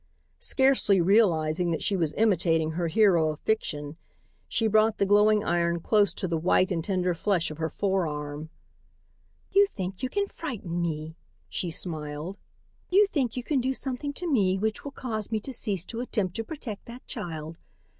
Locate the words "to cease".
15.41-15.85